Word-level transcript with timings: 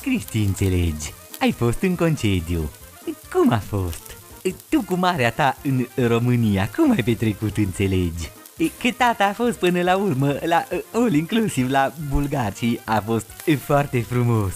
Cristi, 0.00 0.38
înțelegi, 0.38 1.12
ai 1.40 1.52
fost 1.52 1.82
în 1.82 1.96
concediu. 1.96 2.70
Cum 3.32 3.52
a 3.52 3.58
fost? 3.58 4.16
Tu 4.68 4.82
cu 4.82 4.94
marea 4.94 5.32
ta 5.32 5.56
în 5.62 5.86
România, 6.06 6.70
cum 6.76 6.90
ai 6.90 7.02
petrecut, 7.02 7.56
înțelegi? 7.56 8.30
Că 8.82 8.90
tata 8.96 9.24
a 9.24 9.32
fost 9.32 9.58
până 9.58 9.82
la 9.82 9.96
urmă 9.96 10.38
la 10.44 10.66
all 10.92 11.14
inclusiv 11.14 11.70
la 11.70 11.92
Bulgaci 12.08 12.80
a 12.84 13.00
fost 13.00 13.26
foarte 13.64 14.00
frumos. 14.00 14.52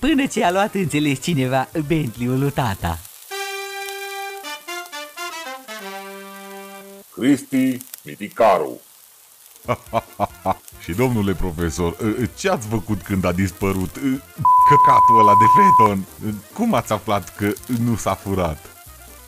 Până 0.00 0.26
ce 0.26 0.44
a 0.44 0.50
luat 0.50 0.74
înțeles 0.74 1.22
cineva 1.22 1.68
Bentley-ul 1.86 2.38
lui 2.38 2.50
tata. 2.50 2.98
Cristi 7.10 7.76
Miticaru. 8.04 8.80
Și 10.82 10.92
domnule 10.92 11.34
profesor, 11.34 11.96
ce 12.38 12.50
ați 12.50 12.66
făcut 12.66 13.02
când 13.02 13.24
a 13.24 13.32
dispărut 13.32 13.90
căcatul 14.68 15.18
ăla 15.18 15.32
de 15.38 15.44
feton? 15.56 16.04
Cum 16.52 16.74
ați 16.74 16.92
aflat 16.92 17.34
că 17.36 17.52
nu 17.78 17.96
s-a 17.96 18.14
furat? 18.14 18.78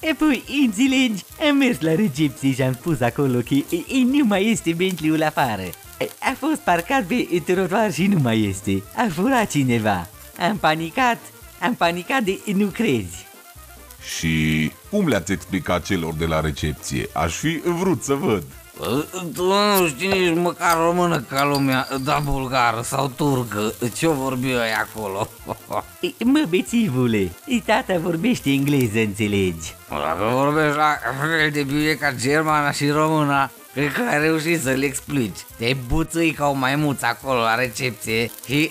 E 0.00 0.14
păi, 0.14 0.44
înțelegi, 0.64 1.24
am 1.48 1.56
mers 1.56 1.80
la 1.80 1.94
recepție 1.94 2.52
și 2.52 2.62
am 2.62 2.72
spus 2.72 3.00
acolo 3.00 3.38
că 3.38 3.54
nu 4.04 4.24
mai 4.24 4.50
este 4.50 4.72
Bentley-ul 4.72 5.22
afară. 5.22 5.62
A 6.20 6.34
fost 6.38 6.60
parcat 6.60 7.04
pe 7.04 7.42
trotuar 7.44 7.92
și 7.92 8.06
nu 8.06 8.18
mai 8.18 8.44
este. 8.44 8.82
A 8.96 9.06
furat 9.10 9.50
cineva. 9.50 10.08
Am 10.48 10.56
panicat, 10.56 11.18
am 11.60 11.74
panicat 11.74 12.22
de 12.22 12.40
nu 12.54 12.66
crezi. 12.66 13.26
Și 14.16 14.72
cum 14.90 15.08
le-ați 15.08 15.32
explicat 15.32 15.84
celor 15.84 16.14
de 16.14 16.24
la 16.26 16.40
recepție? 16.40 17.08
Aș 17.12 17.34
fi 17.34 17.60
vrut 17.64 18.02
să 18.02 18.14
văd. 18.14 18.44
Tu 19.34 19.44
nu 19.44 19.86
știi 19.86 20.08
nici 20.08 20.36
măcar 20.36 20.76
română 20.76 21.20
ca 21.28 21.44
lumea, 21.44 21.88
da 22.04 22.20
bulgară 22.24 22.82
sau 22.82 23.12
turcă, 23.16 23.72
ce-o 23.94 24.12
vorbi 24.12 24.50
eu 24.50 24.58
acolo? 24.82 25.28
Mă, 26.24 26.44
bețivule, 26.48 27.32
tata 27.64 27.98
vorbește 27.98 28.50
engleză, 28.50 28.98
înțelegi? 28.98 29.74
Dacă 29.88 30.24
vorbești 30.32 30.76
la 30.76 30.96
fel 31.20 31.50
de 31.50 31.62
bine 31.62 31.92
ca 31.92 32.12
germana 32.12 32.70
și 32.70 32.90
româna, 32.90 33.50
Cred 33.72 33.92
că 33.92 34.02
ai 34.10 34.20
reușit 34.20 34.60
să-l 34.60 34.82
explici. 34.82 35.38
Te 35.58 35.76
buțui 35.86 36.32
ca 36.32 36.46
o 36.46 36.52
maimuță 36.52 37.06
acolo 37.06 37.40
la 37.40 37.54
recepție 37.54 38.30
și 38.46 38.70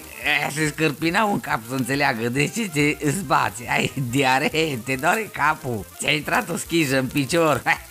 se 0.54 0.68
scârpinau 0.68 1.34
în 1.34 1.40
cap 1.40 1.60
să 1.70 1.76
înțeleagă 1.76 2.30
de 2.30 2.48
ce 2.48 2.70
te 2.70 3.10
zbați. 3.10 3.64
Ai 3.70 3.92
diaree, 4.10 4.78
te 4.86 4.96
doare 4.96 5.30
capul, 5.34 5.86
ți-a 5.98 6.12
intrat 6.12 6.50
o 6.50 6.58
schijă 6.58 6.98
în 6.98 7.08
picior. 7.08 7.62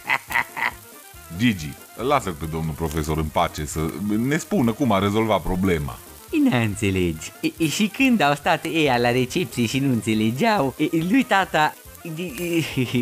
Gigi, 1.39 1.73
lasă 1.97 2.31
pe 2.31 2.47
domnul 2.51 2.75
profesor 2.75 3.17
în 3.17 3.29
pace 3.33 3.65
să 3.65 3.81
ne 4.27 4.37
spună 4.37 4.73
cum 4.73 4.93
a 4.93 4.99
rezolvat 4.99 5.43
problema. 5.43 5.99
Nu 6.31 6.57
înțelegi. 6.57 7.33
E, 7.59 7.67
și 7.67 7.87
când 7.87 8.21
au 8.21 8.35
stat 8.35 8.65
ei 8.65 8.99
la 9.01 9.11
recepție 9.11 9.67
și 9.67 9.79
nu 9.79 9.93
înțelegeau, 9.93 10.75
lui 11.11 11.23
tata 11.23 11.75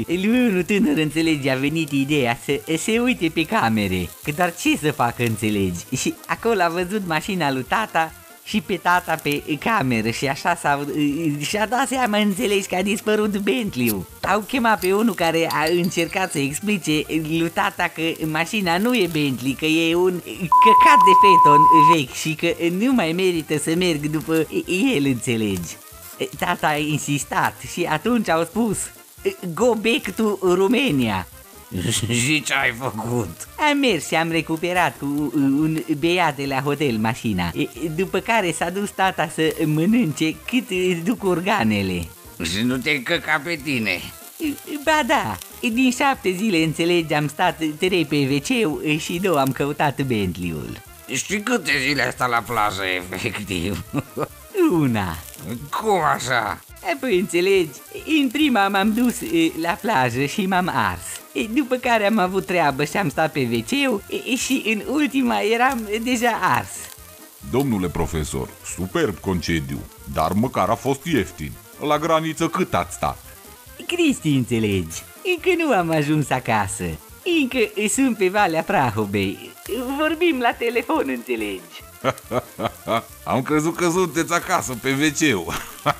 lui 0.07 0.49
unul 0.49 0.63
tânăr, 0.63 0.97
înțelegi, 0.97 1.49
a 1.49 1.57
venit 1.57 1.91
ideea 1.91 2.39
să 2.45 2.61
se 2.77 2.99
uite 2.99 3.29
pe 3.29 3.45
camere, 3.45 4.09
că 4.23 4.31
doar 4.37 4.55
ce 4.55 4.77
să 4.77 4.93
facă, 4.93 5.23
înțelegi? 5.23 5.97
Și 5.97 6.15
acolo 6.27 6.63
a 6.63 6.69
văzut 6.69 7.07
mașina 7.07 7.53
lui 7.53 7.63
tata 7.63 8.13
și 8.47 8.61
pe 8.61 8.77
tata 8.77 9.15
pe 9.23 9.43
cameră 9.59 10.11
și 10.11 10.27
așa 10.27 10.55
s-a, 10.55 10.87
și-a 11.41 11.67
dat 11.67 11.89
seama, 11.89 12.19
înțelegi, 12.19 12.67
că 12.67 12.75
a 12.75 12.83
dispărut 12.83 13.39
Bentley-ul. 13.39 14.07
Au 14.23 14.41
chemat 14.41 14.81
pe 14.81 14.93
unul 14.93 15.15
care 15.15 15.49
a 15.53 15.65
încercat 15.71 16.33
să 16.33 16.39
explice 16.39 17.03
lui 17.09 17.51
tata 17.55 17.91
că 17.95 18.27
mașina 18.27 18.79
nu 18.79 18.95
e 18.95 19.09
Bentley, 19.13 19.53
că 19.53 19.65
e 19.65 19.95
un 19.95 20.21
căcat 20.65 20.99
de 21.07 21.13
feton 21.23 21.61
vechi 21.93 22.15
și 22.15 22.35
că 22.35 22.55
nu 22.71 22.93
mai 22.93 23.13
merită 23.13 23.59
să 23.59 23.75
merg 23.75 24.07
după 24.07 24.47
el, 24.95 25.05
înțelegi. 25.05 25.77
Tata 26.39 26.67
a 26.67 26.77
insistat 26.77 27.55
și 27.73 27.85
atunci 27.85 28.29
au 28.29 28.45
spus 28.45 28.79
Go 29.55 29.75
back 29.75 30.11
to 30.17 30.55
Romania 30.55 31.27
Și 32.23 32.43
ce 32.43 32.55
ai 32.55 32.75
făcut? 32.79 33.49
Am 33.71 33.79
mers 33.79 34.07
și 34.07 34.15
am 34.15 34.31
recuperat 34.31 34.99
cu 34.99 35.33
un 35.35 35.85
beiat 35.99 36.37
de 36.37 36.47
la 36.47 36.61
hotel 36.61 36.97
mașina 36.97 37.53
După 37.97 38.19
care 38.19 38.53
s-a 38.53 38.71
dus 38.71 38.91
tata 38.91 39.29
să 39.35 39.55
mănânce 39.65 40.37
cât 40.47 40.69
duc 41.05 41.25
organele 41.25 42.09
Și 42.43 42.63
nu 42.63 42.77
te 42.77 42.91
încăca 42.91 43.41
pe 43.45 43.61
tine 43.63 44.01
Ba 44.85 45.01
da, 45.07 45.39
din 45.61 45.91
șapte 45.91 46.31
zile 46.31 46.63
înțelegi 46.63 47.15
am 47.15 47.29
stat 47.29 47.63
trei 47.79 48.05
pe 48.05 48.17
wc 48.17 48.77
și 49.01 49.19
două 49.23 49.39
am 49.39 49.53
căutat 49.53 50.03
Bentley-ul 50.03 50.83
Și 51.13 51.39
câte 51.39 51.73
zile 51.87 52.03
ai 52.03 52.11
stat 52.11 52.29
la 52.29 52.39
plajă 52.47 52.83
efectiv? 53.13 53.85
Una 54.71 55.17
Cum 55.71 56.01
așa? 56.15 56.61
E, 56.93 56.97
păi 57.01 57.19
înțelegi, 57.19 57.79
în 58.21 58.29
prima 58.29 58.69
m-am 58.69 58.93
dus 58.93 59.21
e, 59.21 59.53
la 59.61 59.71
plajă 59.71 60.25
și 60.25 60.47
m-am 60.47 60.71
ars. 60.75 61.03
E, 61.33 61.43
După 61.55 61.77
care 61.77 62.07
am 62.07 62.19
avut 62.19 62.47
treabă 62.47 62.85
și 62.85 62.97
am 62.97 63.09
stat 63.09 63.33
pe 63.33 63.49
wc 63.53 64.01
și 64.39 64.63
în 64.67 64.83
ultima 64.95 65.41
eram 65.41 65.89
deja 66.03 66.39
ars. 66.43 66.71
Domnule 67.51 67.89
profesor, 67.89 68.49
superb 68.77 69.19
concediu, 69.19 69.79
dar 70.13 70.33
măcar 70.33 70.69
a 70.69 70.75
fost 70.75 71.05
ieftin. 71.05 71.53
La 71.87 71.99
graniță 71.99 72.49
cât 72.49 72.75
ați 72.75 72.95
stat? 72.95 73.19
Cristi, 73.87 74.29
înțelegi, 74.29 75.03
încă 75.37 75.63
nu 75.63 75.73
am 75.73 75.91
ajuns 75.91 76.31
acasă. 76.31 76.85
Încă 77.41 77.59
sunt 77.89 78.17
pe 78.17 78.29
Valea 78.29 78.63
Prahovei. 78.63 79.51
Vorbim 79.99 80.39
la 80.41 80.53
telefon, 80.59 81.05
înțelegi? 81.07 81.85
Am 83.25 83.43
crezut 83.43 83.77
că 83.77 83.91
sunteți 83.91 84.33
acasă 84.33 84.75
pe 84.83 84.91
wc 84.91 85.55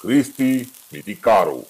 Cristi 0.00 0.70
Miticaru 0.92 1.66